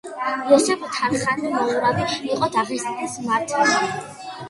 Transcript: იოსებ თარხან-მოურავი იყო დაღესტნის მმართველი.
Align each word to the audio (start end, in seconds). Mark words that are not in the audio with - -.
იოსებ 0.51 0.85
თარხან-მოურავი 0.95 2.09
იყო 2.33 2.53
დაღესტნის 2.59 3.23
მმართველი. 3.29 3.89